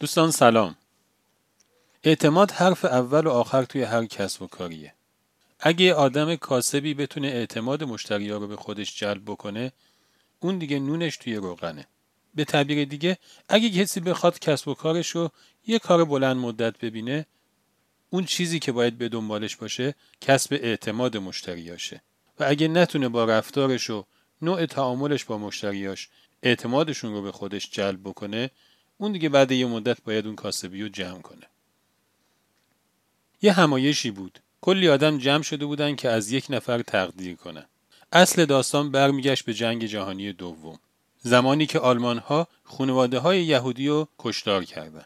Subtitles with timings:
[0.00, 0.76] دوستان سلام.
[2.04, 4.94] اعتماد حرف اول و آخر توی هر کسب و کاریه.
[5.60, 9.72] اگه آدم کاسبی بتونه اعتماد مشتری ها رو به خودش جلب بکنه
[10.40, 11.86] اون دیگه نونش توی روغنه.
[12.34, 13.18] به تعبیر دیگه
[13.48, 15.30] اگه کسی بخواد کسب و کارش رو
[15.66, 17.26] یه کار بلند مدت ببینه
[18.10, 22.02] اون چیزی که باید به دنبالش باشه کسب اعتماد مشتریاشه
[22.38, 24.04] و اگه نتونه با رفتارش و
[24.42, 26.08] نوع تعاملش با مشتریاش
[26.42, 28.50] اعتمادشون رو به خودش جلب بکنه
[29.00, 31.46] اون دیگه بعد یه مدت باید اون کاسبی رو جمع کنه.
[33.42, 34.40] یه همایشی بود.
[34.60, 37.64] کلی آدم جمع شده بودن که از یک نفر تقدیر کنن.
[38.12, 40.78] اصل داستان برمیگشت به جنگ جهانی دوم.
[41.18, 45.04] زمانی که آلمان ها خانواده های یهودی رو کشتار کردن.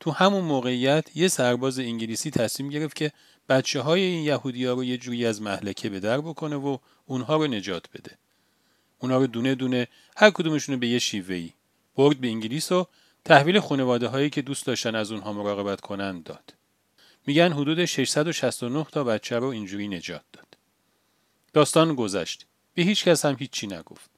[0.00, 3.12] تو همون موقعیت یه سرباز انگلیسی تصمیم گرفت که
[3.48, 7.36] بچه های این یهودی ها رو یه جوری از محلکه به در بکنه و اونها
[7.36, 8.18] رو نجات بده.
[8.98, 11.52] اونها رو دونه دونه هر کدومشون به یه شیوهی
[11.96, 12.86] برد به انگلیس و
[13.24, 16.54] تحویل خانواده هایی که دوست داشتن از اونها مراقبت کنند داد.
[17.26, 20.46] میگن حدود 669 تا بچه رو اینجوری نجات داد.
[21.52, 22.46] داستان گذشت.
[22.74, 24.10] به هیچ کس هم هیچی نگفت.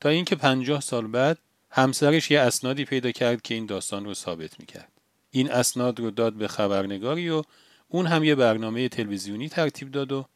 [0.00, 1.38] تا اینکه 50 سال بعد
[1.70, 4.92] همسرش یه اسنادی پیدا کرد که این داستان رو ثابت می‌کرد.
[5.30, 7.42] این اسناد رو داد به خبرنگاری و
[7.88, 10.26] اون هم یه برنامه تلویزیونی ترتیب داد و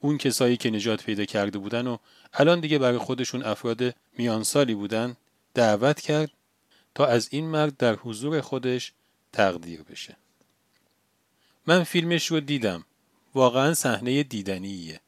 [0.00, 1.96] اون کسایی که نجات پیدا کرده بودن و
[2.32, 5.16] الان دیگه برای خودشون افراد میانسالی بودن
[5.54, 6.30] دعوت کرد
[6.94, 8.92] تا از این مرد در حضور خودش
[9.32, 10.16] تقدیر بشه.
[11.66, 12.84] من فیلمش رو دیدم.
[13.34, 15.00] واقعا صحنه دیدنیه.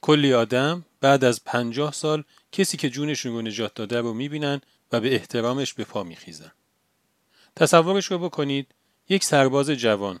[0.00, 4.60] کلی آدم بعد از پنجاه سال کسی که جونشون رو نجات داده رو می‌بینن
[4.92, 6.52] و به احترامش به پا میخیزن.
[7.56, 8.66] تصورش رو بکنید
[9.08, 10.20] یک سرباز جوان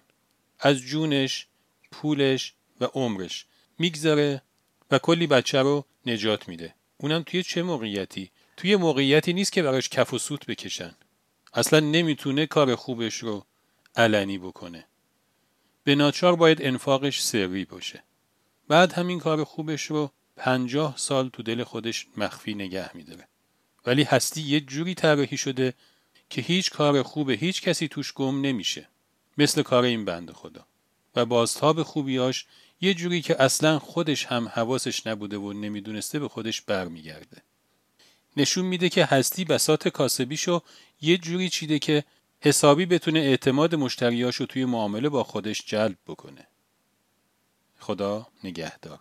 [0.60, 1.46] از جونش،
[1.90, 3.46] پولش و عمرش
[3.78, 4.42] میگذره
[4.90, 6.74] و کلی بچه رو نجات میده.
[6.96, 10.94] اونم توی چه موقعیتی؟ توی موقعیتی نیست که براش کف و سوت بکشن.
[11.52, 13.46] اصلا نمی‌تونه کار خوبش رو
[13.96, 14.86] علنی بکنه.
[15.84, 18.02] به ناچار باید انفاقش سری باشه.
[18.68, 23.28] بعد همین کار خوبش رو پنجاه سال تو دل خودش مخفی نگه میداره.
[23.86, 25.74] ولی هستی یه جوری طراحی شده
[26.30, 28.88] که هیچ کار خوب هیچ کسی توش گم نمیشه.
[29.38, 30.66] مثل کار این بند خدا.
[31.16, 32.46] و بازتاب خوبیاش
[32.80, 37.42] یه جوری که اصلا خودش هم حواسش نبوده و نمی‌دونسته به خودش برمیگرده.
[38.36, 40.62] نشون میده که هستی بسات کاسبیشو
[41.00, 42.04] یه جوری چیده که
[42.40, 46.46] حسابی بتونه اعتماد مشتریاشو توی معامله با خودش جلب بکنه.
[47.78, 48.98] خدا نگهدار.